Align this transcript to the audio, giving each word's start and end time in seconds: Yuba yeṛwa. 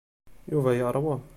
Yuba 0.51 0.71
yeṛwa. 0.77 1.15